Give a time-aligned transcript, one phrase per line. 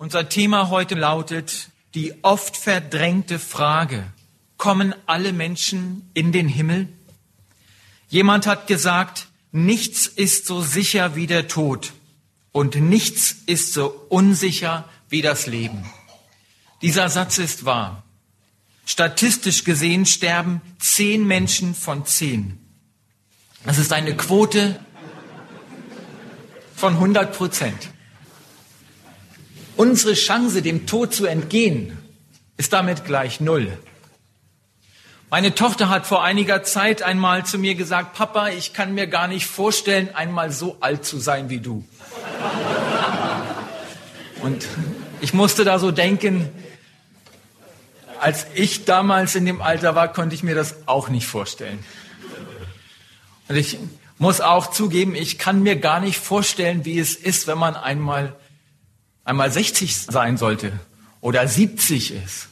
[0.00, 4.04] Unser Thema heute lautet die oft verdrängte Frage,
[4.56, 6.88] kommen alle Menschen in den Himmel?
[8.08, 11.94] Jemand hat gesagt, nichts ist so sicher wie der Tod
[12.52, 15.84] und nichts ist so unsicher wie das Leben.
[16.80, 18.04] Dieser Satz ist wahr.
[18.86, 22.56] Statistisch gesehen sterben zehn Menschen von zehn.
[23.64, 24.78] Das ist eine Quote
[26.76, 27.90] von 100 Prozent.
[29.78, 31.96] Unsere Chance, dem Tod zu entgehen,
[32.56, 33.78] ist damit gleich null.
[35.30, 39.28] Meine Tochter hat vor einiger Zeit einmal zu mir gesagt, Papa, ich kann mir gar
[39.28, 41.84] nicht vorstellen, einmal so alt zu sein wie du.
[44.42, 44.66] Und
[45.20, 46.48] ich musste da so denken,
[48.18, 51.78] als ich damals in dem Alter war, konnte ich mir das auch nicht vorstellen.
[53.46, 53.78] Und ich
[54.18, 58.34] muss auch zugeben, ich kann mir gar nicht vorstellen, wie es ist, wenn man einmal,
[59.28, 60.72] einmal 60 sein sollte
[61.20, 62.48] oder 70 ist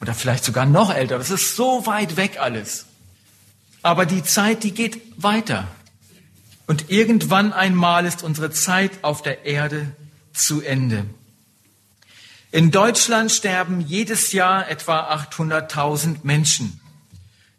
[0.00, 1.16] oder vielleicht sogar noch älter.
[1.16, 2.86] Das ist so weit weg alles.
[3.82, 5.68] Aber die Zeit, die geht weiter.
[6.66, 9.92] Und irgendwann einmal ist unsere Zeit auf der Erde
[10.32, 11.06] zu Ende.
[12.50, 16.80] In Deutschland sterben jedes Jahr etwa 800.000 Menschen.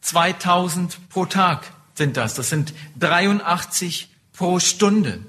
[0.02, 2.34] 2000 pro Tag sind das.
[2.34, 5.20] Das sind 83 pro Stunde.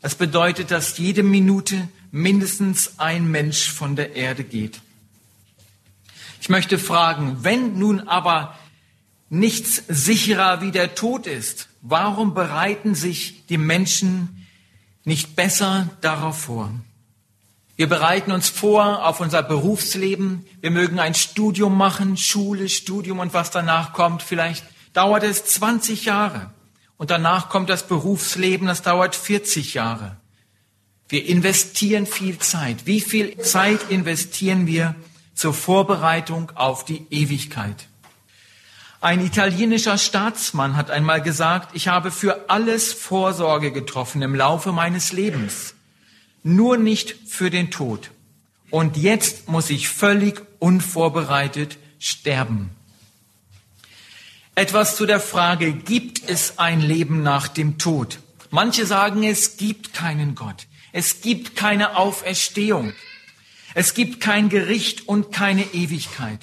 [0.00, 4.80] Das bedeutet, dass jede Minute mindestens ein Mensch von der Erde geht.
[6.40, 8.56] Ich möchte fragen, wenn nun aber
[9.28, 14.46] nichts sicherer wie der Tod ist, warum bereiten sich die Menschen
[15.04, 16.70] nicht besser darauf vor?
[17.76, 20.44] Wir bereiten uns vor auf unser Berufsleben.
[20.60, 24.22] Wir mögen ein Studium machen, Schule, Studium und was danach kommt.
[24.22, 24.64] Vielleicht
[24.94, 26.50] dauert es 20 Jahre
[26.96, 30.16] und danach kommt das Berufsleben, das dauert 40 Jahre.
[31.08, 32.86] Wir investieren viel Zeit.
[32.86, 34.94] Wie viel Zeit investieren wir
[35.34, 37.88] zur Vorbereitung auf die Ewigkeit?
[39.00, 45.12] Ein italienischer Staatsmann hat einmal gesagt, ich habe für alles Vorsorge getroffen im Laufe meines
[45.12, 45.74] Lebens
[46.42, 48.10] nur nicht für den Tod.
[48.70, 52.70] Und jetzt muss ich völlig unvorbereitet sterben.
[54.54, 58.18] Etwas zu der Frage, gibt es ein Leben nach dem Tod?
[58.50, 60.66] Manche sagen, es gibt keinen Gott.
[60.92, 62.92] Es gibt keine Auferstehung.
[63.74, 66.40] Es gibt kein Gericht und keine Ewigkeit.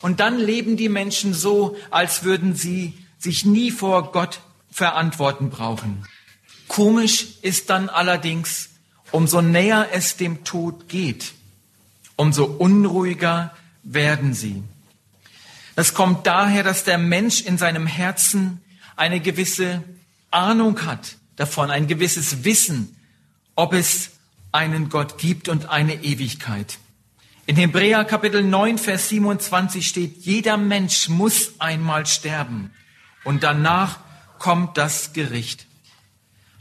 [0.00, 4.40] Und dann leben die Menschen so, als würden sie sich nie vor Gott
[4.70, 6.06] verantworten brauchen.
[6.68, 8.70] Komisch ist dann allerdings,
[9.12, 11.32] Umso näher es dem Tod geht,
[12.16, 14.62] umso unruhiger werden sie.
[15.74, 18.60] Das kommt daher, dass der Mensch in seinem Herzen
[18.96, 19.82] eine gewisse
[20.30, 22.96] Ahnung hat davon, ein gewisses Wissen,
[23.54, 24.10] ob es
[24.52, 26.78] einen Gott gibt und eine Ewigkeit.
[27.46, 32.70] In Hebräer Kapitel 9, Vers 27 steht, jeder Mensch muss einmal sterben
[33.24, 33.98] und danach
[34.38, 35.66] kommt das Gericht.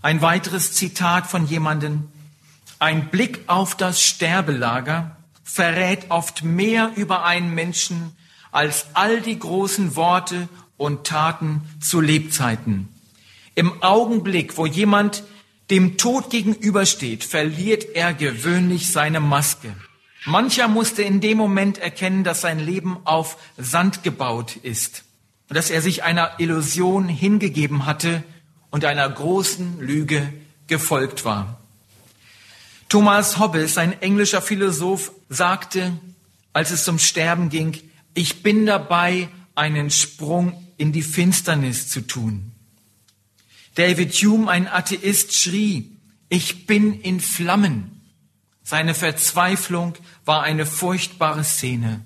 [0.02, 2.08] Ein weiteres Zitat von jemandem,
[2.80, 8.16] ein Blick auf das Sterbelager verrät oft mehr über einen Menschen
[8.52, 10.48] als all die großen Worte
[10.78, 12.88] und Taten zu Lebzeiten.
[13.56, 15.24] Im Augenblick, wo jemand
[15.70, 19.74] dem Tod gegenübersteht, verliert er gewöhnlich seine Maske.
[20.26, 25.04] Mancher musste in dem Moment erkennen, dass sein Leben auf Sand gebaut ist
[25.50, 28.24] dass er sich einer Illusion hingegeben hatte
[28.70, 30.32] und einer großen Lüge
[30.68, 31.60] gefolgt war.
[32.88, 35.92] Thomas Hobbes, ein englischer Philosoph, sagte,
[36.54, 37.78] als es zum Sterben ging,
[38.14, 42.52] ich bin dabei, einen Sprung in die Finsternis zu tun.
[43.76, 45.96] David Hume, ein Atheist, schrie,
[46.30, 48.02] ich bin in Flammen.
[48.64, 52.02] Seine Verzweiflung war eine furchtbare Szene.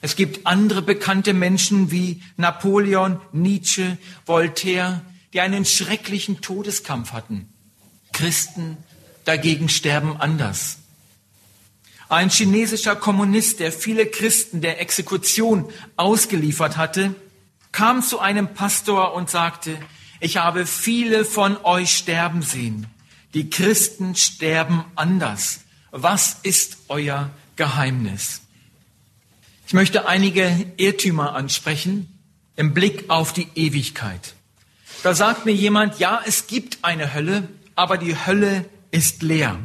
[0.00, 5.02] Es gibt andere bekannte Menschen wie Napoleon, Nietzsche, Voltaire,
[5.32, 7.52] die einen schrecklichen Todeskampf hatten.
[8.12, 8.76] Christen
[9.24, 10.78] dagegen sterben anders.
[12.08, 17.14] Ein chinesischer Kommunist, der viele Christen der Exekution ausgeliefert hatte,
[17.72, 19.76] kam zu einem Pastor und sagte,
[20.20, 22.86] ich habe viele von euch sterben sehen.
[23.34, 25.60] Die Christen sterben anders.
[25.90, 28.42] Was ist euer Geheimnis?
[29.66, 32.18] Ich möchte einige Irrtümer ansprechen
[32.56, 34.34] im Blick auf die Ewigkeit.
[35.02, 39.58] Da sagt mir jemand, ja, es gibt eine Hölle, aber die Hölle ist leer.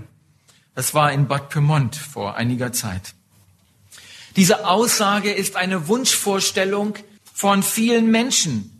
[0.76, 3.14] Das war in Bad Pyrmont vor einiger Zeit.
[4.36, 6.96] Diese Aussage ist eine Wunschvorstellung
[7.34, 8.73] von vielen Menschen,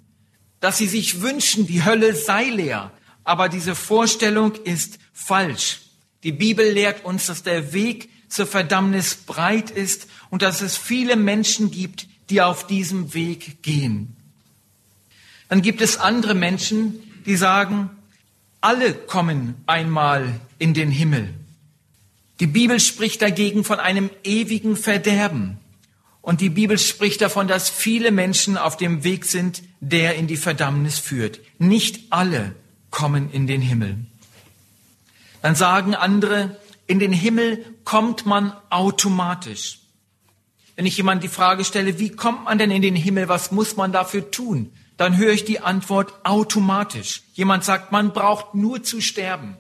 [0.64, 2.90] dass sie sich wünschen, die Hölle sei leer.
[3.26, 5.82] Aber diese Vorstellung ist falsch.
[6.24, 11.18] Die Bibel lehrt uns, dass der Weg zur Verdammnis breit ist und dass es viele
[11.18, 14.16] Menschen gibt, die auf diesem Weg gehen.
[15.50, 16.96] Dann gibt es andere Menschen,
[17.26, 17.90] die sagen,
[18.62, 21.34] alle kommen einmal in den Himmel.
[22.40, 25.58] Die Bibel spricht dagegen von einem ewigen Verderben.
[26.24, 30.38] Und die Bibel spricht davon, dass viele Menschen auf dem Weg sind, der in die
[30.38, 31.42] Verdammnis führt.
[31.60, 32.56] Nicht alle
[32.92, 33.98] kommen in den Himmel.
[35.42, 39.80] Dann sagen andere, in den Himmel kommt man automatisch.
[40.78, 43.76] Wenn ich jemand die Frage stelle, wie kommt man denn in den Himmel, was muss
[43.76, 44.72] man dafür tun?
[44.96, 47.24] Dann höre ich die Antwort automatisch.
[47.34, 49.58] Jemand sagt, man braucht nur zu sterben.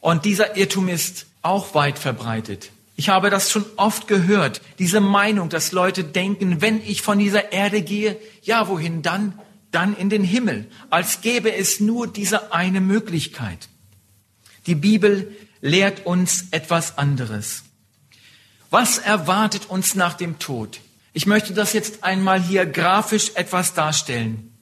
[0.00, 2.71] Und dieser Irrtum ist auch weit verbreitet.
[2.94, 7.52] Ich habe das schon oft gehört, diese Meinung, dass Leute denken, wenn ich von dieser
[7.52, 9.38] Erde gehe, ja, wohin dann?
[9.70, 13.68] Dann in den Himmel, als gäbe es nur diese eine Möglichkeit.
[14.66, 17.62] Die Bibel lehrt uns etwas anderes.
[18.68, 20.80] Was erwartet uns nach dem Tod?
[21.14, 24.52] Ich möchte das jetzt einmal hier grafisch etwas darstellen.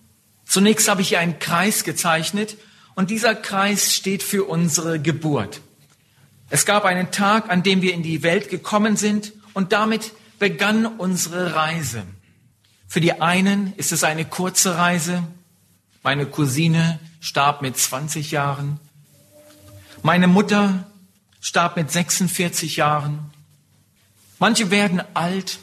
[0.45, 2.57] Zunächst habe ich hier einen Kreis gezeichnet
[2.95, 5.61] und dieser Kreis steht für unsere Geburt.
[6.51, 10.85] Es gab einen Tag, an dem wir in die Welt gekommen sind und damit begann
[10.85, 12.03] unsere Reise.
[12.89, 15.23] Für die einen ist es eine kurze Reise.
[16.03, 18.81] Meine Cousine starb mit 20 Jahren.
[20.03, 20.87] Meine Mutter
[21.41, 23.31] starb mit 46 Jahren.
[24.41, 25.61] Manche werden alt,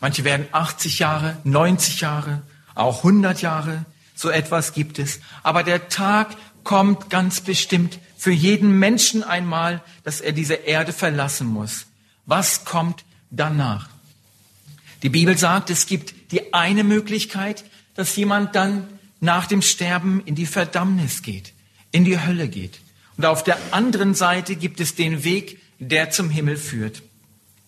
[0.00, 2.42] manche werden 80 Jahre, 90 Jahre,
[2.74, 3.84] auch 100 Jahre.
[4.16, 5.20] So etwas gibt es.
[5.44, 6.34] Aber der Tag
[6.68, 11.86] kommt ganz bestimmt für jeden Menschen einmal, dass er diese Erde verlassen muss.
[12.26, 13.88] Was kommt danach?
[15.02, 18.86] Die Bibel sagt, es gibt die eine Möglichkeit, dass jemand dann
[19.18, 21.54] nach dem Sterben in die Verdammnis geht,
[21.90, 22.80] in die Hölle geht.
[23.16, 27.00] Und auf der anderen Seite gibt es den Weg, der zum Himmel führt.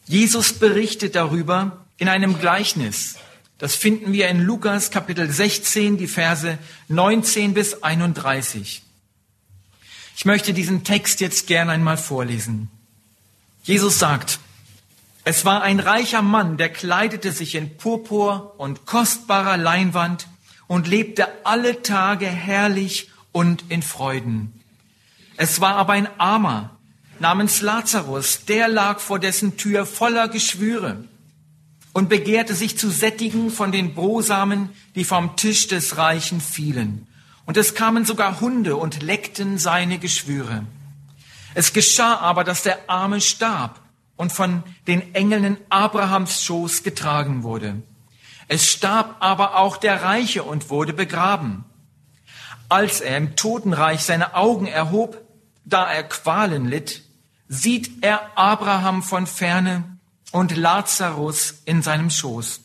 [0.08, 3.16] Jesus berichtet darüber in einem Gleichnis.
[3.56, 6.58] Das finden wir in Lukas Kapitel 16, die Verse
[6.88, 8.82] 19 bis 31.
[10.20, 12.68] Ich möchte diesen Text jetzt gern einmal vorlesen.
[13.62, 14.38] Jesus sagt,
[15.24, 20.28] es war ein reicher Mann, der kleidete sich in Purpur und kostbarer Leinwand
[20.66, 24.52] und lebte alle Tage herrlich und in Freuden.
[25.38, 26.76] Es war aber ein Armer
[27.18, 31.02] namens Lazarus, der lag vor dessen Tür voller Geschwüre
[31.94, 37.06] und begehrte sich zu sättigen von den Brosamen, die vom Tisch des Reichen fielen.
[37.50, 40.62] Und es kamen sogar Hunde und leckten seine Geschwüre.
[41.52, 43.80] Es geschah aber, dass der Arme starb
[44.14, 47.82] und von den Engeln in Abrahams Schoß getragen wurde.
[48.46, 51.64] Es starb aber auch der Reiche und wurde begraben.
[52.68, 55.20] Als er im Totenreich seine Augen erhob,
[55.64, 57.02] da er Qualen litt,
[57.48, 59.98] sieht er Abraham von ferne
[60.30, 62.60] und Lazarus in seinem Schoß.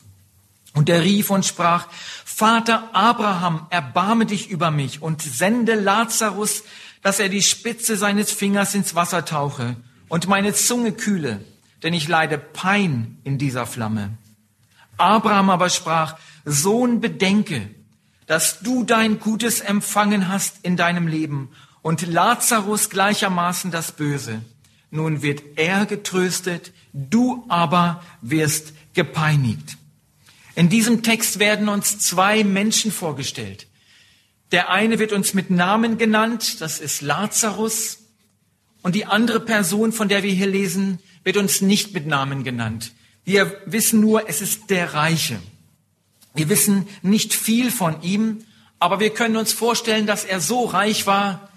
[0.76, 6.64] Und er rief und sprach, Vater Abraham, erbarme dich über mich und sende Lazarus,
[7.00, 9.76] dass er die Spitze seines Fingers ins Wasser tauche
[10.08, 11.42] und meine Zunge kühle,
[11.82, 14.18] denn ich leide Pein in dieser Flamme.
[14.98, 17.70] Abraham aber sprach, Sohn, bedenke,
[18.26, 21.48] dass du dein Gutes empfangen hast in deinem Leben
[21.80, 24.42] und Lazarus gleichermaßen das Böse.
[24.90, 29.78] Nun wird er getröstet, du aber wirst gepeinigt.
[30.56, 33.66] In diesem Text werden uns zwei Menschen vorgestellt.
[34.52, 37.98] Der eine wird uns mit Namen genannt, das ist Lazarus.
[38.80, 42.92] Und die andere Person, von der wir hier lesen, wird uns nicht mit Namen genannt.
[43.24, 45.38] Wir wissen nur, es ist der Reiche.
[46.34, 48.44] Wir wissen nicht viel von ihm,
[48.78, 51.50] aber wir können uns vorstellen, dass er so reich war,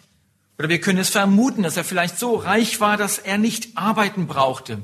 [0.58, 4.28] oder wir können es vermuten, dass er vielleicht so reich war, dass er nicht arbeiten
[4.28, 4.84] brauchte.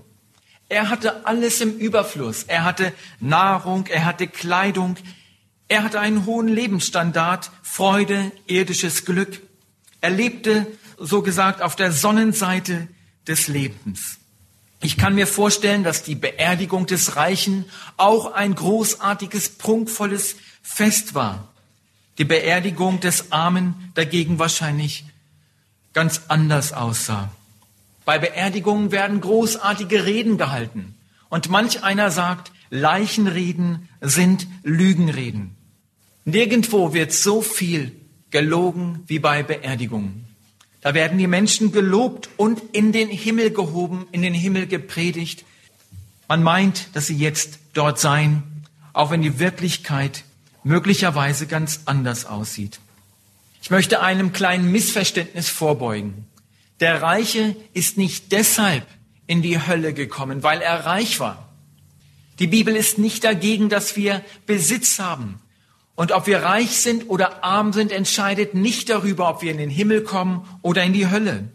[0.67, 2.43] Er hatte alles im Überfluss.
[2.43, 4.97] Er hatte Nahrung, er hatte Kleidung,
[5.67, 9.41] er hatte einen hohen Lebensstandard, Freude, irdisches Glück.
[10.01, 10.67] Er lebte,
[10.97, 12.87] so gesagt, auf der Sonnenseite
[13.27, 14.17] des Lebens.
[14.81, 17.65] Ich kann mir vorstellen, dass die Beerdigung des Reichen
[17.97, 21.51] auch ein großartiges, prunkvolles Fest war.
[22.17, 25.05] Die Beerdigung des Armen dagegen wahrscheinlich
[25.93, 27.31] ganz anders aussah.
[28.05, 30.95] Bei Beerdigungen werden großartige Reden gehalten.
[31.29, 35.55] Und manch einer sagt, Leichenreden sind Lügenreden.
[36.23, 37.91] Nirgendwo wird so viel
[38.31, 40.25] gelogen wie bei Beerdigungen.
[40.81, 45.45] Da werden die Menschen gelobt und in den Himmel gehoben, in den Himmel gepredigt.
[46.27, 48.43] Man meint, dass sie jetzt dort seien,
[48.93, 50.23] auch wenn die Wirklichkeit
[50.63, 52.79] möglicherweise ganz anders aussieht.
[53.61, 56.27] Ich möchte einem kleinen Missverständnis vorbeugen.
[56.79, 58.85] Der Reiche ist nicht deshalb
[59.27, 61.49] in die Hölle gekommen, weil er reich war.
[62.39, 65.39] Die Bibel ist nicht dagegen, dass wir Besitz haben.
[65.95, 69.69] Und ob wir reich sind oder arm sind, entscheidet nicht darüber, ob wir in den
[69.69, 71.49] Himmel kommen oder in die Hölle.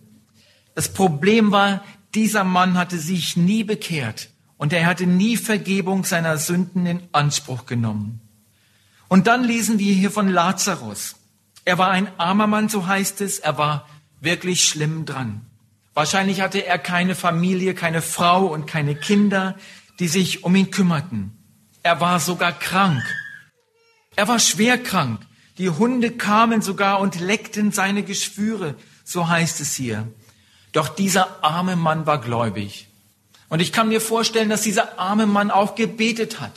[0.74, 1.84] Das Problem war,
[2.14, 7.66] dieser Mann hatte sich nie bekehrt und er hatte nie Vergebung seiner Sünden in Anspruch
[7.66, 8.20] genommen.
[9.08, 11.16] Und dann lesen wir hier von Lazarus.
[11.66, 13.38] Er war ein armer Mann, so heißt es.
[13.38, 13.86] Er war
[14.20, 15.46] wirklich schlimm dran.
[15.94, 19.56] Wahrscheinlich hatte er keine Familie, keine Frau und keine Kinder,
[19.98, 21.32] die sich um ihn kümmerten.
[21.82, 23.02] Er war sogar krank.
[24.16, 25.20] Er war schwer krank.
[25.58, 30.08] Die Hunde kamen sogar und leckten seine Geschwüre, so heißt es hier.
[30.72, 32.88] Doch dieser arme Mann war gläubig.
[33.48, 36.52] Und ich kann mir vorstellen, dass dieser arme Mann auch gebetet hat.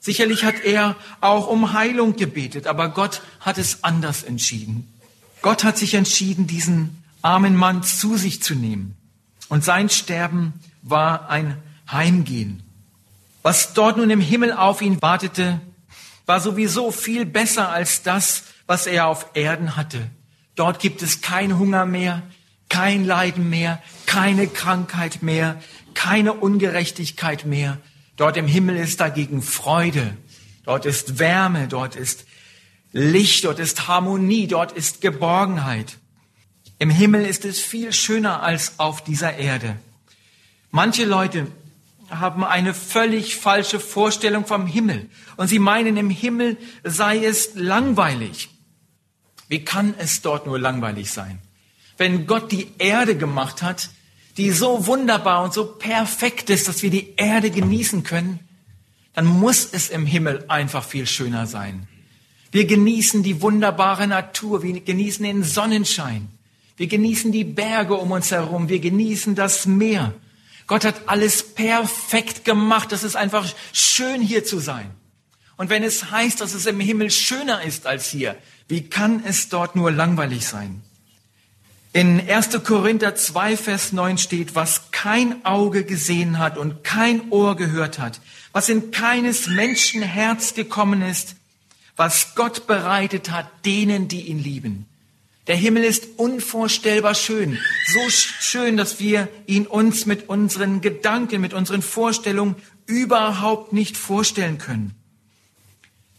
[0.00, 4.92] Sicherlich hat er auch um Heilung gebetet, aber Gott hat es anders entschieden.
[5.42, 8.96] Gott hat sich entschieden, diesen armen Mann zu sich zu nehmen.
[9.48, 11.56] Und sein Sterben war ein
[11.90, 12.62] Heimgehen.
[13.42, 15.60] Was dort nun im Himmel auf ihn wartete,
[16.26, 20.10] war sowieso viel besser als das, was er auf Erden hatte.
[20.54, 22.22] Dort gibt es kein Hunger mehr,
[22.68, 25.60] kein Leiden mehr, keine Krankheit mehr,
[25.94, 27.78] keine Ungerechtigkeit mehr.
[28.16, 30.16] Dort im Himmel ist dagegen Freude,
[30.64, 32.24] dort ist Wärme, dort ist
[32.92, 35.98] Licht, dort ist Harmonie, dort ist Geborgenheit.
[36.82, 39.76] Im Himmel ist es viel schöner als auf dieser Erde.
[40.72, 41.46] Manche Leute
[42.10, 48.48] haben eine völlig falsche Vorstellung vom Himmel und sie meinen, im Himmel sei es langweilig.
[49.46, 51.38] Wie kann es dort nur langweilig sein?
[51.98, 53.90] Wenn Gott die Erde gemacht hat,
[54.36, 58.40] die so wunderbar und so perfekt ist, dass wir die Erde genießen können,
[59.14, 61.86] dann muss es im Himmel einfach viel schöner sein.
[62.50, 66.26] Wir genießen die wunderbare Natur, wir genießen den Sonnenschein,
[66.82, 68.68] wir genießen die Berge um uns herum.
[68.68, 70.12] Wir genießen das Meer.
[70.66, 72.90] Gott hat alles perfekt gemacht.
[72.90, 74.90] Es ist einfach schön hier zu sein.
[75.56, 78.34] Und wenn es heißt, dass es im Himmel schöner ist als hier,
[78.66, 80.82] wie kann es dort nur langweilig sein?
[81.92, 82.64] In 1.
[82.64, 88.20] Korinther 2, Vers 9 steht, was kein Auge gesehen hat und kein Ohr gehört hat,
[88.50, 91.36] was in keines Menschen Herz gekommen ist,
[91.94, 94.88] was Gott bereitet hat denen, die ihn lieben.
[95.48, 97.58] Der Himmel ist unvorstellbar schön.
[97.88, 102.54] So schön, dass wir ihn uns mit unseren Gedanken, mit unseren Vorstellungen
[102.86, 104.94] überhaupt nicht vorstellen können.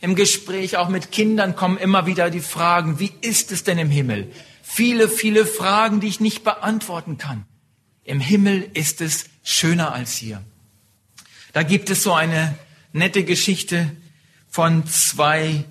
[0.02, 3.90] Im Gespräch auch mit Kindern kommen immer wieder die Fragen, wie ist es denn im
[3.90, 4.30] Himmel?
[4.62, 7.46] Viele, viele Fragen, die ich nicht beantworten kann.
[8.04, 10.44] Im Himmel ist es schöner als hier.
[11.54, 12.58] Da gibt es so eine
[12.92, 13.96] nette Geschichte
[14.50, 15.64] von zwei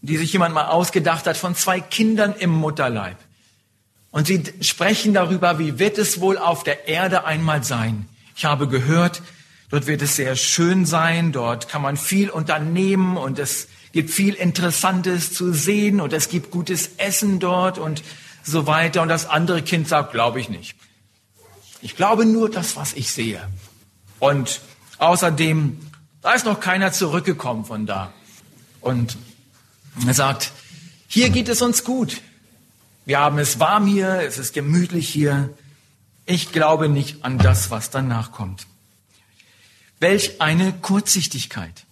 [0.00, 3.16] die sich jemand mal ausgedacht hat, von zwei Kindern im Mutterleib.
[4.10, 8.08] Und sie sprechen darüber, wie wird es wohl auf der Erde einmal sein.
[8.36, 9.22] Ich habe gehört,
[9.70, 14.34] dort wird es sehr schön sein, dort kann man viel unternehmen und es gibt viel
[14.34, 18.02] Interessantes zu sehen und es gibt gutes Essen dort und
[18.42, 19.02] so weiter.
[19.02, 20.76] Und das andere Kind sagt, glaube ich nicht.
[21.80, 23.46] Ich glaube nur das, was ich sehe.
[24.18, 24.60] Und
[24.98, 25.78] außerdem,
[26.22, 28.12] da ist noch keiner zurückgekommen von da.
[28.80, 29.16] Und
[30.06, 30.52] er sagt,
[31.06, 32.20] hier geht es uns gut.
[33.06, 35.48] Wir haben es warm hier, es ist gemütlich hier.
[36.26, 38.66] Ich glaube nicht an das, was danach kommt.
[39.98, 41.86] Welch eine Kurzsichtigkeit.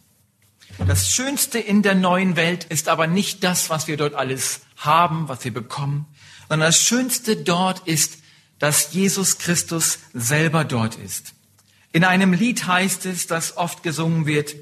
[0.87, 5.29] Das Schönste in der neuen Welt ist aber nicht das, was wir dort alles haben,
[5.29, 6.07] was wir bekommen,
[6.49, 8.19] sondern das Schönste dort ist,
[8.59, 11.33] dass Jesus Christus selber dort ist.
[11.93, 14.55] In einem Lied heißt es, das oft gesungen wird,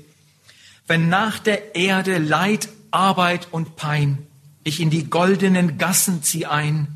[0.86, 4.26] wenn nach der Erde Leid Arbeit und Pein,
[4.62, 6.88] ich in die goldenen Gassen zieh ein,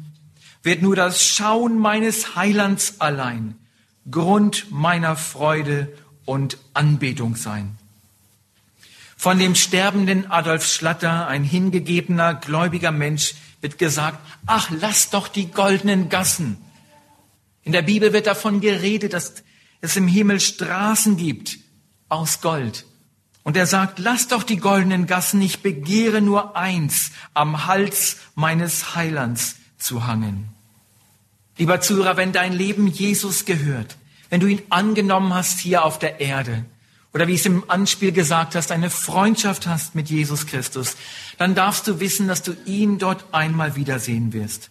[0.62, 3.56] wird nur das Schauen meines Heilands allein
[4.10, 5.92] Grund meiner Freude
[6.24, 7.76] und Anbetung sein.
[9.16, 15.50] Von dem sterbenden Adolf Schlatter, ein hingegebener, gläubiger Mensch, wird gesagt, ach, lass doch die
[15.50, 16.56] goldenen Gassen.
[17.64, 19.42] In der Bibel wird davon geredet, dass
[19.80, 21.58] es im Himmel Straßen gibt
[22.08, 22.86] aus Gold.
[23.48, 28.94] Und er sagt, lass doch die goldenen Gassen, ich begehre nur eins, am Hals meines
[28.94, 30.50] Heilands zu hangen.
[31.56, 33.96] Lieber Zuhörer, wenn dein Leben Jesus gehört,
[34.28, 36.66] wenn du ihn angenommen hast hier auf der Erde,
[37.14, 40.98] oder wie ich es im Anspiel gesagt hast, eine Freundschaft hast mit Jesus Christus,
[41.38, 44.68] dann darfst du wissen, dass du ihn dort einmal wiedersehen wirst.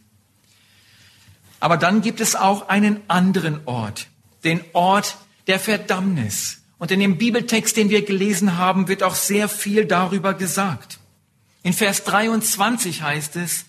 [1.60, 4.06] Aber dann gibt es auch einen anderen Ort,
[4.44, 5.18] den Ort
[5.48, 6.62] der Verdammnis.
[6.80, 11.00] Und in dem Bibeltext, den wir gelesen haben, wird auch sehr viel darüber gesagt.
[11.64, 13.66] In Vers 23 heißt es,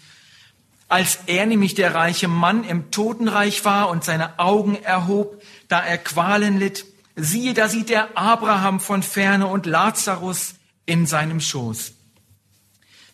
[0.88, 5.98] Als er nämlich der reiche Mann im Totenreich war und seine Augen erhob, da er
[5.98, 10.54] Qualen litt, siehe, da sieht er Abraham von ferne und Lazarus
[10.86, 11.92] in seinem Schoß.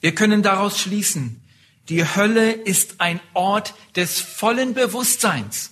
[0.01, 1.41] Wir können daraus schließen,
[1.89, 5.71] die Hölle ist ein Ort des vollen Bewusstseins.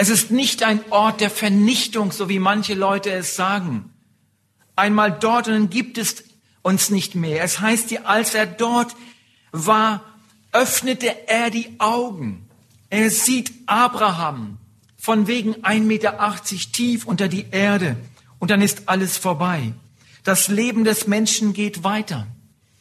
[0.00, 3.92] Es ist nicht ein Ort der Vernichtung, so wie manche Leute es sagen.
[4.74, 6.24] Einmal dort und dann gibt es
[6.62, 7.44] uns nicht mehr.
[7.44, 8.96] Es heißt als er dort
[9.52, 10.02] war,
[10.52, 12.48] öffnete er die Augen.
[12.88, 14.56] Er sieht Abraham
[14.96, 16.34] von wegen 1,80 Meter
[16.72, 17.98] tief unter die Erde
[18.38, 19.74] und dann ist alles vorbei.
[20.24, 22.26] Das Leben des Menschen geht weiter.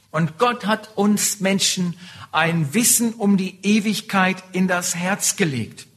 [0.10, 1.98] Und Gott hat uns Menschen
[2.32, 5.89] ein Wissen um die Ewigkeit in das Herz gelegt.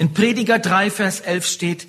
[0.00, 1.88] In Prediger 3, Vers 11 steht,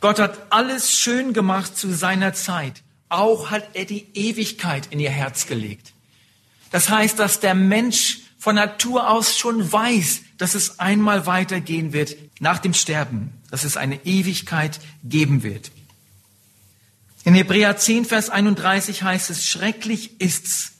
[0.00, 2.84] Gott hat alles schön gemacht zu seiner Zeit.
[3.08, 5.94] Auch hat er die Ewigkeit in ihr Herz gelegt.
[6.70, 12.14] Das heißt, dass der Mensch von Natur aus schon weiß, dass es einmal weitergehen wird
[12.38, 15.72] nach dem Sterben, dass es eine Ewigkeit geben wird.
[17.24, 20.74] In Hebräer 10, Vers 31 heißt es, schrecklich ist's,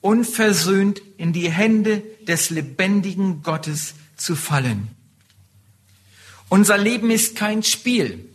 [0.00, 4.88] unversöhnt in die Hände des lebendigen Gottes zu fallen.
[6.48, 8.28] Unser Leben ist kein Spiel.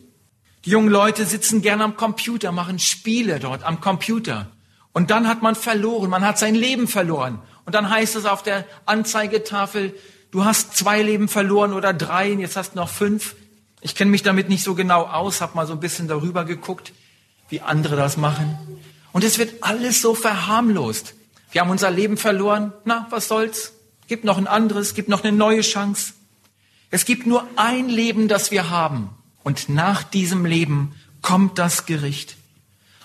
[0.65, 4.48] Die jungen Leute sitzen gerne am Computer, machen Spiele dort am Computer.
[4.94, 7.39] Und dann hat man verloren, man hat sein Leben verloren.
[7.65, 9.96] Und dann heißt es auf der Anzeigetafel,
[10.32, 13.36] du hast zwei Leben verloren oder drei, und jetzt hast du noch fünf.
[13.80, 16.94] Ich kenne mich damit nicht so genau aus, habe mal so ein bisschen darüber geguckt
[17.51, 18.58] wie andere das machen.
[19.12, 21.13] Und es wird alles so verharmlost.
[21.51, 22.72] Wir haben unser Leben verloren.
[22.86, 23.74] Na, was soll's?
[24.08, 26.13] Gibt noch ein anderes, gibt noch eine neue Chance.
[26.91, 29.10] Es gibt nur ein Leben, das wir haben.
[29.43, 32.38] Und nach diesem Leben kommt das Gericht.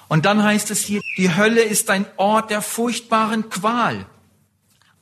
[0.08, 4.06] Und dann heißt es hier, die Hölle ist ein Ort der furchtbaren Qual.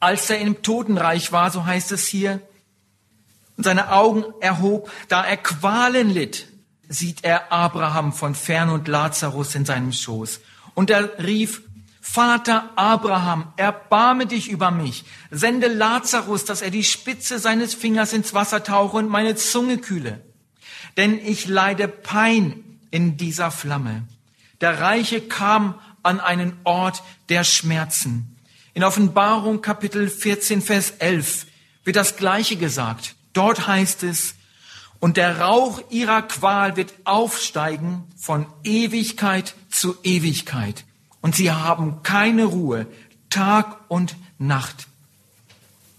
[0.00, 2.40] Als er im Totenreich war, so heißt es hier,
[3.56, 6.48] und seine Augen erhob, da er Qualen litt,
[6.88, 10.40] sieht er Abraham von fern und Lazarus in seinem Schoß.
[10.74, 11.62] Und er rief,
[12.06, 15.04] Vater Abraham, erbarme dich über mich.
[15.30, 20.22] Sende Lazarus, dass er die Spitze seines Fingers ins Wasser tauche und meine Zunge kühle.
[20.98, 24.04] Denn ich leide Pein in dieser Flamme.
[24.60, 28.36] Der Reiche kam an einen Ort der Schmerzen.
[28.74, 31.46] In Offenbarung Kapitel 14, Vers 11
[31.84, 33.16] wird das Gleiche gesagt.
[33.32, 34.34] Dort heißt es,
[35.00, 40.84] und der Rauch ihrer Qual wird aufsteigen von Ewigkeit zu Ewigkeit.
[41.24, 42.86] Und sie haben keine Ruhe,
[43.30, 44.88] Tag und Nacht.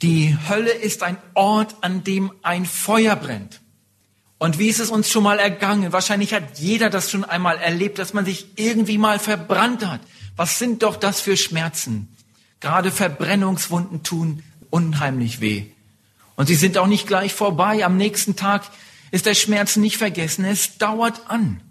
[0.04, 3.60] Die Hölle ist ein Ort, an dem ein Feuer brennt.
[4.38, 5.92] Und wie ist es uns schon mal ergangen?
[5.92, 10.02] Wahrscheinlich hat jeder das schon einmal erlebt, dass man sich irgendwie mal verbrannt hat.
[10.36, 12.08] Was sind doch das für Schmerzen?
[12.60, 15.66] Gerade Verbrennungswunden tun unheimlich weh.
[16.36, 17.84] Und sie sind auch nicht gleich vorbei.
[17.84, 18.62] Am nächsten Tag
[19.10, 20.46] ist der Schmerz nicht vergessen.
[20.46, 21.62] Es dauert an.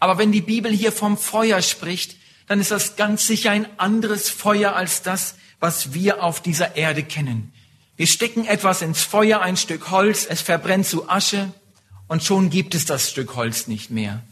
[0.00, 4.30] Aber wenn die Bibel hier vom Feuer spricht, dann ist das ganz sicher ein anderes
[4.30, 7.52] Feuer als das, was wir auf dieser Erde kennen.
[7.96, 11.52] Wir stecken etwas ins Feuer, ein Stück Holz, es verbrennt zu Asche
[12.06, 14.22] und schon gibt es das Stück Holz nicht mehr.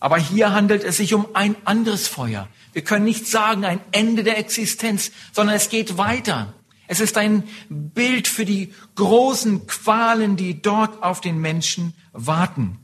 [0.00, 2.48] Aber hier handelt es sich um ein anderes Feuer.
[2.72, 6.54] Wir können nicht sagen ein Ende der Existenz, sondern es geht weiter.
[6.88, 12.78] Es ist ein Bild für die großen Qualen, die dort auf den Menschen warten.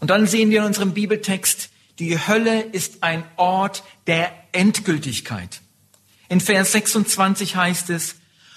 [0.00, 5.60] Und dann sehen wir in unserem Bibeltext, die Hölle ist ein Ort der Endgültigkeit.
[6.28, 8.16] In Vers 26 heißt es,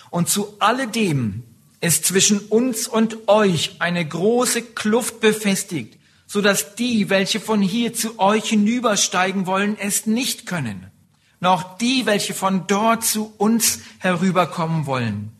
[0.09, 1.43] und zu alledem
[1.81, 7.93] ist zwischen uns und euch eine große Kluft befestigt, so dass die, welche von hier
[7.93, 10.91] zu euch hinübersteigen wollen, es nicht können
[11.39, 15.31] noch die, welche von dort zu uns herüberkommen wollen.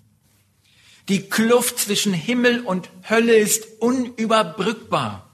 [1.10, 5.27] Die Kluft zwischen Himmel und Hölle ist unüberbrückbar.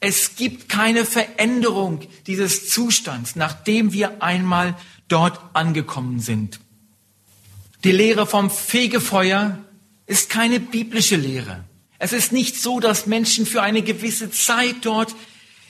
[0.00, 4.76] Es gibt keine Veränderung dieses Zustands, nachdem wir einmal
[5.08, 6.60] dort angekommen sind.
[7.84, 9.58] Die Lehre vom Fegefeuer
[10.06, 11.64] ist keine biblische Lehre.
[11.98, 15.14] Es ist nicht so, dass Menschen für eine gewisse Zeit dort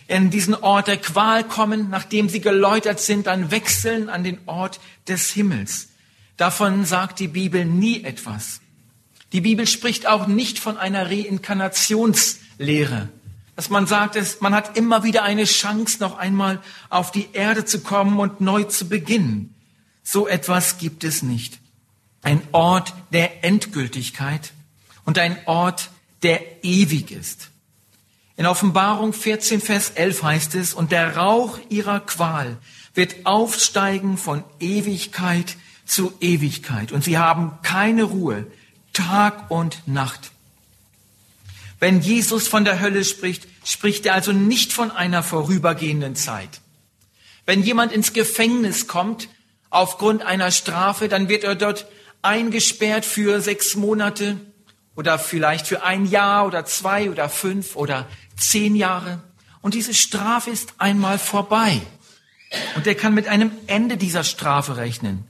[0.09, 4.81] in diesen Ort der Qual kommen, nachdem sie geläutert sind, dann wechseln an den Ort
[5.07, 5.89] des Himmels.
[6.37, 8.61] Davon sagt die Bibel nie etwas.
[9.33, 13.09] Die Bibel spricht auch nicht von einer Reinkarnationslehre,
[13.59, 17.65] dass man sagt, dass man hat immer wieder eine Chance, noch einmal auf die Erde
[17.65, 19.53] zu kommen und neu zu beginnen.
[20.05, 21.59] So etwas gibt es nicht.
[22.23, 24.53] Ein Ort der Endgültigkeit
[25.05, 25.91] und ein Ort,
[26.23, 27.51] der ewig ist.
[28.37, 32.59] In Offenbarung 14, Vers 11 heißt es, und der Rauch ihrer Qual
[32.95, 38.47] wird aufsteigen von Ewigkeit zu Ewigkeit und sie haben keine Ruhe,
[38.93, 40.31] Tag und Nacht.
[41.79, 46.61] Wenn Jesus von der Hölle spricht, spricht er also nicht von einer vorübergehenden Zeit.
[47.47, 49.29] Wenn jemand ins Gefängnis kommt
[49.71, 51.87] aufgrund einer Strafe, dann wird er dort
[52.23, 54.37] eingesperrt für sechs Monate
[54.97, 59.23] oder vielleicht für ein Jahr oder zwei oder fünf oder zehn Jahre.
[59.63, 61.81] Und diese Strafe ist einmal vorbei.
[62.75, 65.25] Und er kann mit einem Ende dieser Strafe rechnen.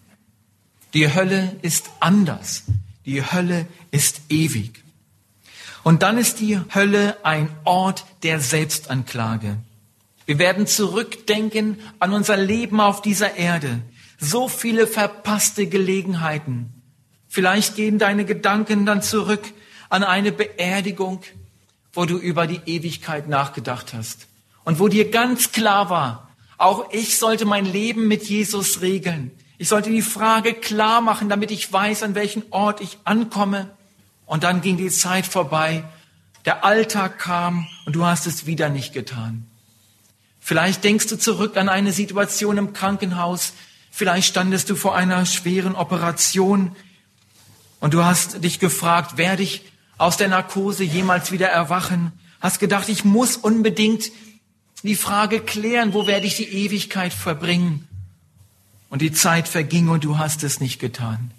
[0.94, 2.62] Die Hölle ist anders.
[3.04, 4.82] Die Hölle ist ewig.
[5.88, 9.56] Und dann ist die Hölle ein Ort der Selbstanklage.
[10.26, 13.80] Wir werden zurückdenken an unser Leben auf dieser Erde.
[14.20, 16.68] So viele verpasste Gelegenheiten.
[17.26, 19.40] Vielleicht gehen deine Gedanken dann zurück
[19.88, 21.22] an eine Beerdigung,
[21.94, 24.26] wo du über die Ewigkeit nachgedacht hast
[24.64, 29.30] und wo dir ganz klar war, auch ich sollte mein Leben mit Jesus regeln.
[29.56, 33.70] Ich sollte die Frage klar machen, damit ich weiß, an welchen Ort ich ankomme.
[34.28, 35.82] Und dann ging die Zeit vorbei,
[36.44, 39.46] der Alltag kam und du hast es wieder nicht getan.
[40.38, 43.54] Vielleicht denkst du zurück an eine Situation im Krankenhaus.
[43.90, 46.76] Vielleicht standest du vor einer schweren Operation
[47.80, 49.64] und du hast dich gefragt, werde ich
[49.96, 52.12] aus der Narkose jemals wieder erwachen?
[52.40, 54.10] Hast gedacht, ich muss unbedingt
[54.82, 57.88] die Frage klären, wo werde ich die Ewigkeit verbringen?
[58.90, 61.30] Und die Zeit verging und du hast es nicht getan.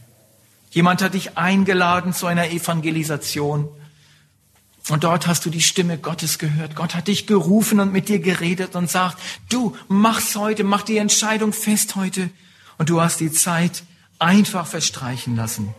[0.72, 3.68] Jemand hat dich eingeladen zu einer Evangelisation.
[4.90, 6.76] Und dort hast du die Stimme Gottes gehört.
[6.76, 9.18] Gott hat dich gerufen und mit dir geredet und sagt,
[9.50, 12.30] du mach's heute, mach die Entscheidung fest heute.
[12.78, 13.84] Und du hast die Zeit
[14.20, 15.74] einfach verstreichen lassen.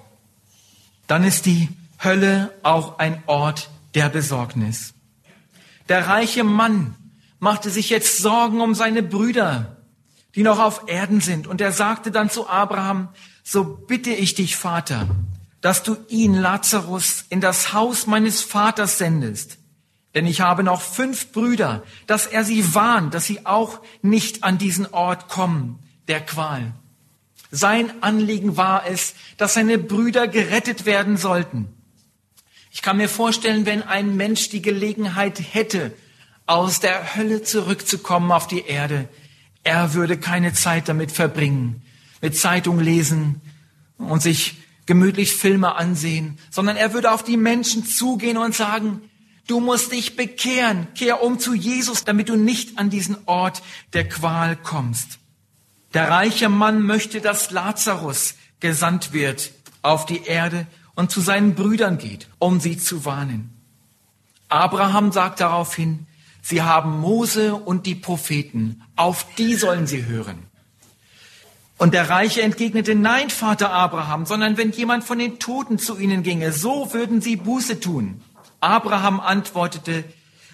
[1.06, 1.68] Dann ist die
[2.02, 4.94] Hölle auch ein Ort der Besorgnis.
[5.88, 6.94] Der reiche Mann
[7.40, 9.76] machte sich jetzt Sorgen um seine Brüder,
[10.34, 11.46] die noch auf Erden sind.
[11.46, 13.08] Und er sagte dann zu Abraham,
[13.42, 15.08] so bitte ich dich, Vater,
[15.60, 19.58] dass du ihn, Lazarus, in das Haus meines Vaters sendest.
[20.14, 24.58] Denn ich habe noch fünf Brüder, dass er sie warnt, dass sie auch nicht an
[24.58, 26.72] diesen Ort kommen, der Qual.
[27.52, 31.68] Sein Anliegen war es, dass seine Brüder gerettet werden sollten.
[32.72, 35.92] Ich kann mir vorstellen, wenn ein Mensch die Gelegenheit hätte,
[36.46, 39.08] aus der Hölle zurückzukommen auf die Erde.
[39.62, 41.82] Er würde keine Zeit damit verbringen,
[42.20, 43.40] mit Zeitung lesen
[43.98, 44.56] und sich
[44.86, 49.00] gemütlich Filme ansehen, sondern er würde auf die Menschen zugehen und sagen,
[49.46, 54.08] du musst dich bekehren, kehr um zu Jesus, damit du nicht an diesen Ort der
[54.08, 55.18] Qual kommst.
[55.94, 59.52] Der reiche Mann möchte, dass Lazarus gesandt wird
[59.82, 63.50] auf die Erde und zu seinen Brüdern geht, um sie zu warnen.
[64.48, 66.06] Abraham sagt daraufhin,
[66.42, 68.82] Sie haben Mose und die Propheten.
[68.96, 70.49] Auf die sollen sie hören.
[71.80, 76.22] Und der Reiche entgegnete, nein, Vater Abraham, sondern wenn jemand von den Toten zu ihnen
[76.22, 78.20] ginge, so würden sie Buße tun.
[78.60, 80.04] Abraham antwortete,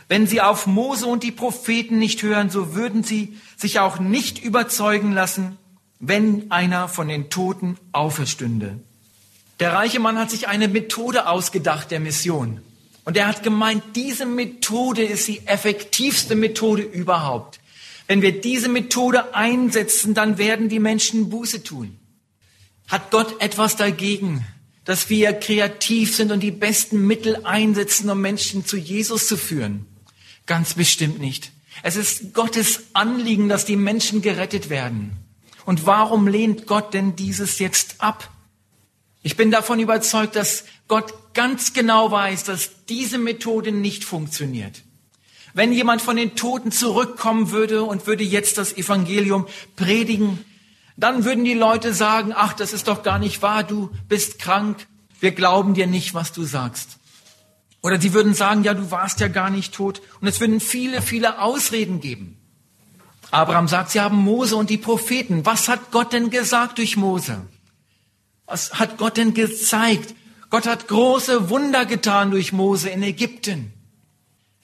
[0.07, 4.39] wenn sie auf Mose und die Propheten nicht hören, so würden sie sich auch nicht
[4.39, 5.59] überzeugen lassen,
[5.99, 8.79] wenn einer von den Toten auferstünde.
[9.59, 12.61] Der reiche Mann hat sich eine Methode ausgedacht der Mission.
[13.05, 17.59] Und er hat gemeint, diese Methode ist die effektivste Methode überhaupt.
[18.07, 21.99] Wenn wir diese Methode einsetzen, dann werden die Menschen Buße tun.
[22.89, 24.47] Hat Gott etwas dagegen,
[24.85, 29.87] dass wir kreativ sind und die besten Mittel einsetzen, um Menschen zu Jesus zu führen?
[30.47, 31.51] Ganz bestimmt nicht.
[31.83, 35.17] Es ist Gottes Anliegen, dass die Menschen gerettet werden.
[35.65, 38.31] Und warum lehnt Gott denn dieses jetzt ab?
[39.23, 44.83] Ich bin davon überzeugt, dass Gott ganz genau weiß, dass diese Methode nicht funktioniert.
[45.57, 50.45] Wenn jemand von den Toten zurückkommen würde und würde jetzt das Evangelium predigen,
[50.99, 54.87] dann würden die Leute sagen, ach, das ist doch gar nicht wahr, du bist krank,
[55.19, 56.99] wir glauben dir nicht, was du sagst.
[57.81, 60.03] Oder sie würden sagen, ja, du warst ja gar nicht tot.
[60.21, 62.37] Und es würden viele, viele Ausreden geben.
[63.31, 65.47] Abraham sagt, sie haben Mose und die Propheten.
[65.47, 67.41] Was hat Gott denn gesagt durch Mose?
[68.45, 70.15] Was hat Gott denn gezeigt?
[70.51, 73.73] Gott hat große Wunder getan durch Mose in Ägypten.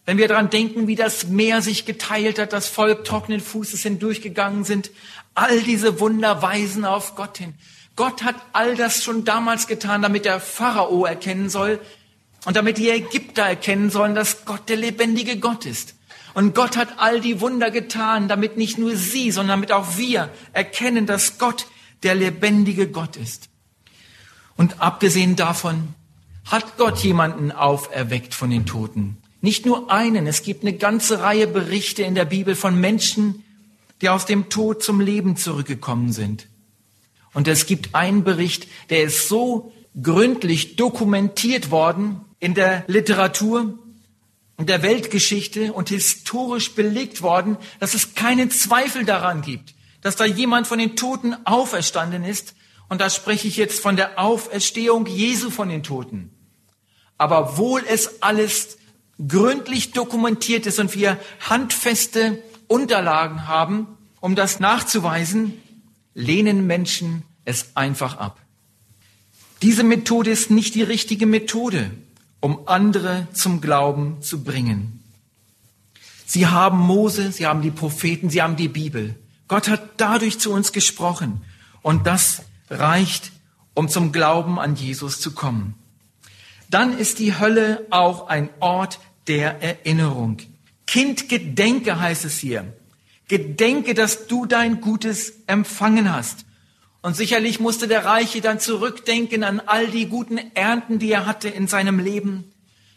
[0.05, 4.65] Wenn wir daran denken, wie das Meer sich geteilt hat, das Volk trockenen Fußes hindurchgegangen
[4.65, 4.91] sind,
[5.35, 7.55] all diese Wunder weisen auf Gott hin.
[7.95, 11.79] Gott hat all das schon damals getan, damit der Pharao erkennen soll
[12.45, 15.95] und damit die Ägypter erkennen sollen, dass Gott der lebendige Gott ist.
[16.35, 20.31] Und Gott hat all die Wunder getan, damit nicht nur sie, sondern damit auch wir
[20.53, 21.67] erkennen, dass Gott
[22.03, 23.51] der lebendige Gott ist.
[24.57, 25.95] Und abgesehen davon
[26.51, 29.22] hat Gott jemanden auferweckt von den Toten.
[29.43, 33.45] Nicht nur einen, es gibt eine ganze Reihe Berichte in der Bibel von Menschen,
[34.01, 36.47] die aus dem Tod zum Leben zurückgekommen sind.
[37.35, 43.79] Und es gibt einen Bericht, der ist so gründlich dokumentiert worden in der Literatur,
[44.59, 50.25] in der Weltgeschichte und historisch belegt worden, dass es keinen Zweifel daran gibt, dass da
[50.25, 52.55] jemand von den Toten auferstanden ist.
[52.89, 56.31] Und da spreche ich jetzt von der Auferstehung Jesu von den Toten.
[57.19, 58.79] Aber wohl es alles
[59.27, 63.87] gründlich dokumentiert ist und wir handfeste Unterlagen haben,
[64.21, 65.55] um das nachzuweisen,
[66.15, 68.39] lehnen Menschen es einfach ab.
[69.63, 71.91] Diese Methode ist nicht die richtige Methode,
[72.41, 75.03] um andere zum Glauben zu bringen.
[76.27, 79.15] Sie haben Mose, sie haben die Propheten, sie haben die Bibel.
[79.49, 81.43] Gott hat dadurch zu uns gesprochen
[81.83, 83.33] und das reicht,
[83.75, 85.75] um zum Glauben an Jesus zu kommen.
[86.73, 90.39] Dann ist die Hölle auch ein Ort der Erinnerung.
[90.87, 92.73] Kind, gedenke heißt es hier.
[93.29, 96.47] Gedenke, dass du dein Gutes empfangen hast.
[97.03, 101.51] Und sicherlich musste der Reiche dann zurückdenken an all die guten Ernten, die er hatte
[101.51, 102.51] in seinem Leben.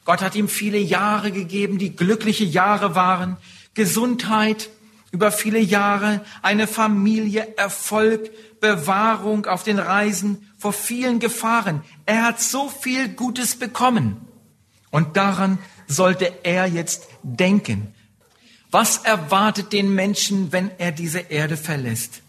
[0.05, 3.35] Gott hat ihm viele Jahre gegeben, die glückliche Jahre waren.
[3.73, 4.69] Gesundheit
[5.11, 11.83] über viele Jahre, eine Familie, Erfolg, Bewahrung auf den Reisen vor vielen Gefahren.
[12.05, 14.17] Er hat so viel Gutes bekommen.
[14.91, 17.93] Und daran sollte er jetzt denken.
[18.71, 22.21] Was erwartet den Menschen, wenn er diese Erde verlässt?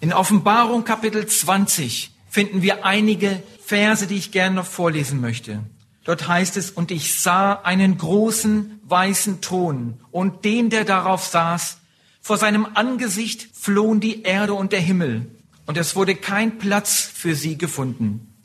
[0.00, 5.62] In Offenbarung Kapitel 20 finden wir einige Verse, die ich gerne noch vorlesen möchte.
[6.04, 11.78] Dort heißt es, und ich sah einen großen weißen Thron und den, der darauf saß.
[12.20, 15.30] Vor seinem Angesicht flohen die Erde und der Himmel
[15.66, 18.35] und es wurde kein Platz für sie gefunden.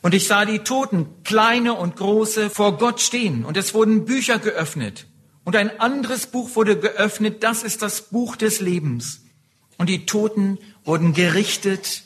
[0.00, 4.38] Und ich sah die Toten, kleine und große, vor Gott stehen und es wurden Bücher
[4.38, 5.06] geöffnet.
[5.44, 9.22] Und ein anderes Buch wurde geöffnet, das ist das Buch des Lebens.
[9.76, 12.02] Und die Toten wurden gerichtet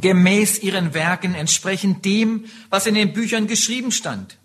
[0.00, 4.38] gemäß ihren Werken entsprechend dem, was in den Büchern geschrieben stand.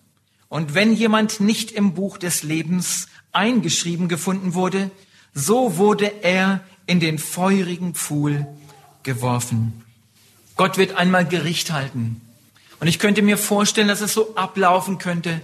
[0.49, 4.89] Und wenn jemand nicht im Buch des Lebens eingeschrieben gefunden wurde,
[5.33, 8.47] so wurde er in den feurigen Pfuhl
[9.03, 9.83] geworfen.
[10.55, 12.21] Gott wird einmal Gericht halten.
[12.79, 15.41] Und ich könnte mir vorstellen, dass es so ablaufen könnte,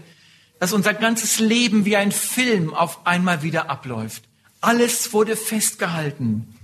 [0.59, 4.23] dass unser ganzes Leben wie ein Film auf einmal wieder abläuft.
[4.59, 6.55] Alles wurde festgehalten.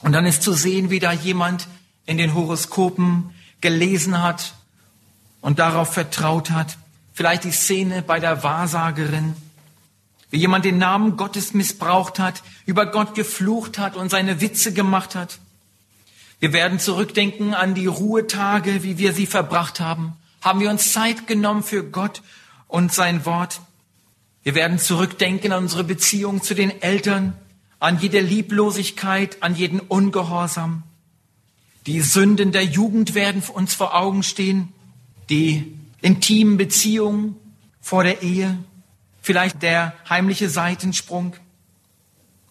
[0.00, 1.68] Und dann ist zu sehen, wie da jemand
[2.06, 4.54] in den Horoskopen gelesen hat
[5.40, 6.78] und darauf vertraut hat.
[7.12, 9.34] Vielleicht die Szene bei der Wahrsagerin,
[10.30, 15.14] wie jemand den Namen Gottes missbraucht hat, über Gott geflucht hat und seine Witze gemacht
[15.14, 15.38] hat.
[16.46, 20.12] Wir werden zurückdenken an die Ruhetage, wie wir sie verbracht haben.
[20.40, 22.22] Haben wir uns Zeit genommen für Gott
[22.68, 23.60] und sein Wort?
[24.44, 27.32] Wir werden zurückdenken an unsere Beziehung zu den Eltern,
[27.80, 30.84] an jede Lieblosigkeit, an jeden Ungehorsam.
[31.88, 34.68] Die Sünden der Jugend werden uns vor Augen stehen,
[35.28, 37.34] die intimen Beziehungen
[37.80, 38.56] vor der Ehe,
[39.20, 41.34] vielleicht der heimliche Seitensprung,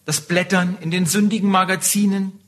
[0.04, 2.38] das Blättern in den sündigen Magazinen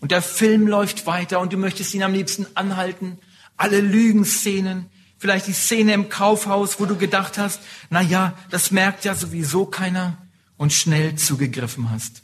[0.00, 3.18] und der Film läuft weiter und du möchtest ihn am liebsten anhalten,
[3.56, 4.86] alle Lügenszenen,
[5.18, 7.60] vielleicht die Szene im Kaufhaus, wo du gedacht hast,
[7.90, 10.16] na ja, das merkt ja sowieso keiner
[10.56, 12.22] und schnell zugegriffen hast.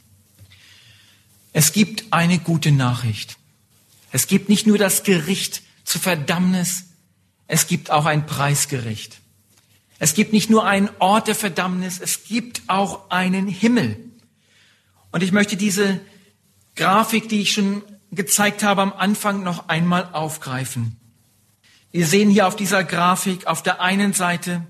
[1.53, 3.37] Es gibt eine gute Nachricht.
[4.11, 6.85] Es gibt nicht nur das Gericht zur Verdammnis,
[7.47, 9.19] es gibt auch ein Preisgericht.
[9.99, 13.97] Es gibt nicht nur einen Ort der Verdammnis, es gibt auch einen Himmel.
[15.11, 15.99] Und ich möchte diese
[16.77, 20.95] Grafik, die ich schon gezeigt habe am Anfang, noch einmal aufgreifen.
[21.91, 24.65] Wir sehen hier auf dieser Grafik auf der einen Seite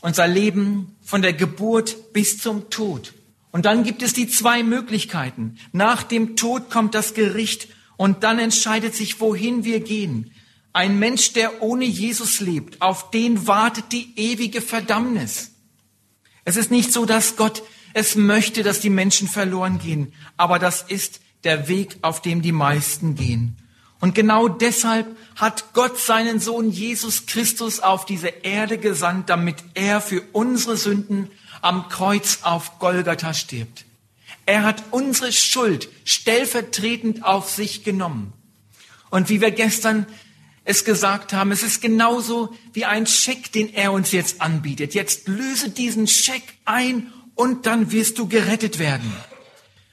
[0.00, 3.12] unser Leben von der Geburt bis zum Tod.
[3.52, 5.58] Und dann gibt es die zwei Möglichkeiten.
[5.72, 10.32] Nach dem Tod kommt das Gericht und dann entscheidet sich, wohin wir gehen.
[10.72, 15.50] Ein Mensch, der ohne Jesus lebt, auf den wartet die ewige Verdammnis.
[16.44, 17.62] Es ist nicht so, dass Gott
[17.92, 22.52] es möchte, dass die Menschen verloren gehen, aber das ist der Weg, auf dem die
[22.52, 23.56] meisten gehen.
[24.00, 30.00] Und genau deshalb hat Gott seinen Sohn Jesus Christus auf diese Erde gesandt, damit er
[30.00, 33.84] für unsere Sünden am Kreuz auf Golgatha stirbt.
[34.46, 38.32] Er hat unsere Schuld stellvertretend auf sich genommen.
[39.10, 40.06] Und wie wir gestern
[40.64, 44.94] es gesagt haben, es ist genauso wie ein Scheck, den er uns jetzt anbietet.
[44.94, 49.12] Jetzt löse diesen Scheck ein und dann wirst du gerettet werden.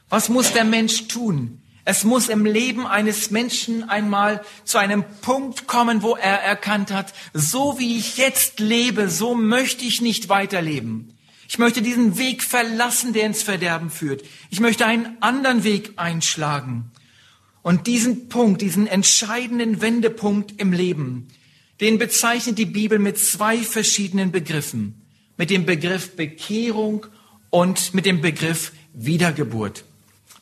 [0.10, 1.62] Was muss der Mensch tun?
[1.90, 7.14] Es muss im Leben eines Menschen einmal zu einem Punkt kommen, wo er erkannt hat,
[7.34, 11.18] so wie ich jetzt lebe, so möchte ich nicht weiterleben.
[11.48, 14.24] Ich möchte diesen Weg verlassen, der ins Verderben führt.
[14.50, 16.92] Ich möchte einen anderen Weg einschlagen.
[17.62, 21.30] Und diesen Punkt, diesen entscheidenden Wendepunkt im Leben,
[21.80, 25.06] den bezeichnet die Bibel mit zwei verschiedenen Begriffen.
[25.38, 27.06] Mit dem Begriff Bekehrung
[27.50, 29.84] und mit dem Begriff Wiedergeburt.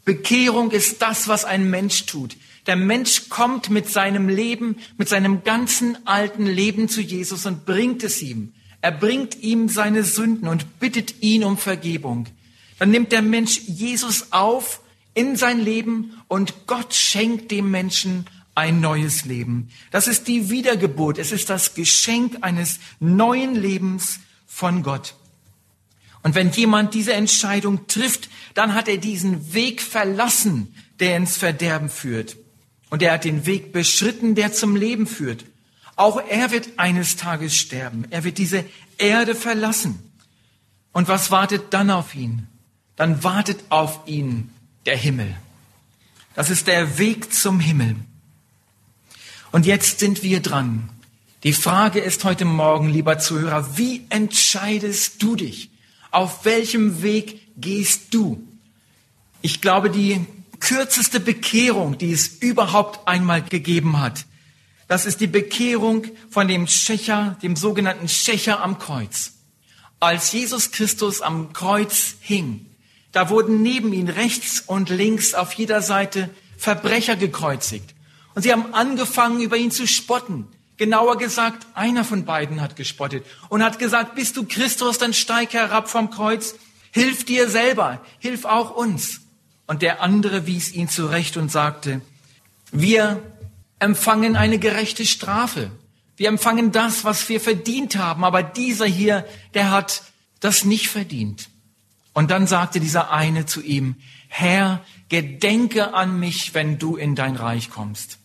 [0.05, 2.37] Bekehrung ist das, was ein Mensch tut.
[2.67, 8.03] Der Mensch kommt mit seinem Leben, mit seinem ganzen alten Leben zu Jesus und bringt
[8.03, 8.53] es ihm.
[8.81, 12.27] Er bringt ihm seine Sünden und bittet ihn um Vergebung.
[12.79, 14.81] Dann nimmt der Mensch Jesus auf
[15.13, 19.69] in sein Leben und Gott schenkt dem Menschen ein neues Leben.
[19.91, 21.17] Das ist die Wiedergeburt.
[21.17, 25.15] Es ist das Geschenk eines neuen Lebens von Gott.
[26.25, 31.87] Und wenn jemand diese Entscheidung trifft, dann hat er diesen Weg verlassen, der ins Verderben
[31.87, 32.35] führt.
[32.89, 35.45] Und er hat den Weg beschritten, der zum Leben führt.
[35.95, 38.07] Auch er wird eines Tages sterben.
[38.09, 38.65] Er wird diese
[38.97, 39.99] Erde verlassen.
[40.93, 42.47] Und was wartet dann auf ihn?
[42.95, 44.49] Dann wartet auf ihn
[44.87, 45.31] der Himmel.
[46.33, 47.97] Das ist der Weg zum Himmel.
[49.51, 50.89] Und jetzt sind wir dran.
[51.43, 55.69] Die Frage ist heute Morgen, lieber Zuhörer, wie entscheidest du dich?
[56.15, 58.41] Auf welchem Weg gehst du?
[59.41, 60.25] Ich glaube, die
[60.61, 64.25] kürzeste Bekehrung, die es überhaupt einmal gegeben hat,
[64.87, 69.33] das ist die Bekehrung von dem Schächer, dem sogenannten Schächer am Kreuz.
[69.99, 72.65] Als Jesus Christus am Kreuz hing,
[73.11, 77.93] da wurden neben ihm rechts und links auf jeder Seite Verbrecher gekreuzigt.
[78.35, 80.47] Und sie haben angefangen, über ihn zu spotten.
[80.77, 85.53] Genauer gesagt, einer von beiden hat gespottet und hat gesagt, bist du Christus, dann steig
[85.53, 86.55] herab vom Kreuz,
[86.91, 89.21] hilf dir selber, hilf auch uns.
[89.67, 92.01] Und der andere wies ihn zurecht und sagte,
[92.71, 93.21] wir
[93.79, 95.71] empfangen eine gerechte Strafe.
[96.17, 98.23] Wir empfangen das, was wir verdient haben.
[98.23, 100.03] Aber dieser hier, der hat
[100.39, 101.49] das nicht verdient.
[102.13, 103.95] Und dann sagte dieser eine zu ihm,
[104.27, 108.19] Herr, gedenke an mich, wenn du in dein Reich kommst.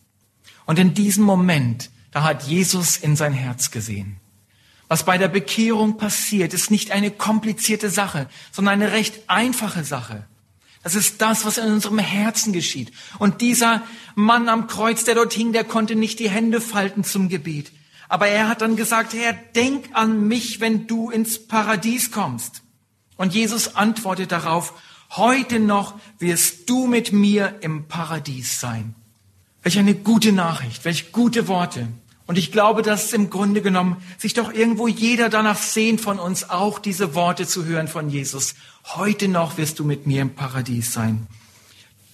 [0.66, 4.16] Und in diesem Moment, da hat Jesus in sein Herz gesehen.
[4.88, 10.26] Was bei der Bekehrung passiert, ist nicht eine komplizierte Sache, sondern eine recht einfache Sache.
[10.82, 12.90] Das ist das, was in unserem Herzen geschieht.
[13.18, 13.82] Und dieser
[14.14, 17.70] Mann am Kreuz, der dort hing, der konnte nicht die Hände falten zum Gebet.
[18.08, 22.62] Aber er hat dann gesagt, Herr, denk an mich, wenn du ins Paradies kommst.
[23.16, 24.74] Und Jesus antwortet darauf,
[25.10, 28.96] heute noch wirst du mit mir im Paradies sein.
[29.62, 31.88] Welch eine gute Nachricht, welch gute Worte.
[32.26, 36.48] Und ich glaube, dass im Grunde genommen sich doch irgendwo jeder danach sehnt von uns,
[36.48, 38.54] auch diese Worte zu hören von Jesus.
[38.94, 41.26] Heute noch wirst du mit mir im Paradies sein.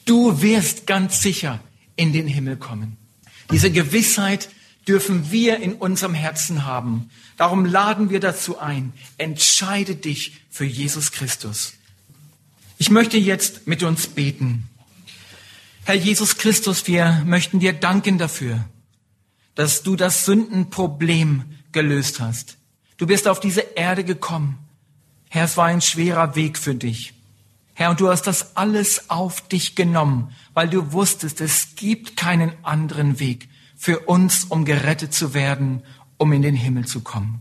[0.07, 1.61] Du wirst ganz sicher
[1.97, 2.97] in den Himmel kommen.
[3.51, 4.49] Diese Gewissheit
[4.89, 7.11] dürfen wir in unserem Herzen haben.
[7.37, 8.93] Darum laden wir dazu ein.
[9.19, 11.75] Entscheide dich für Jesus Christus.
[12.79, 14.69] Ich möchte jetzt mit uns beten.
[15.87, 18.65] Herr Jesus Christus, wir möchten dir danken dafür,
[19.55, 22.57] dass du das Sündenproblem gelöst hast.
[22.97, 24.59] Du bist auf diese Erde gekommen.
[25.29, 27.15] Herr, es war ein schwerer Weg für dich.
[27.73, 32.51] Herr, und du hast das alles auf dich genommen, weil du wusstest, es gibt keinen
[32.65, 35.85] anderen Weg für uns, um gerettet zu werden,
[36.17, 37.41] um in den Himmel zu kommen.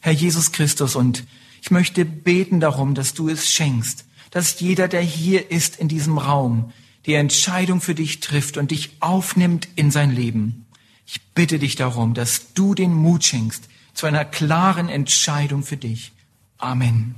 [0.00, 1.24] Herr Jesus Christus, und
[1.60, 6.16] ich möchte beten darum, dass du es schenkst, dass jeder, der hier ist in diesem
[6.16, 6.72] Raum,
[7.06, 10.66] die Entscheidung für dich trifft und dich aufnimmt in sein Leben.
[11.06, 16.12] Ich bitte dich darum, dass du den Mut schenkst zu einer klaren Entscheidung für dich.
[16.58, 17.16] Amen.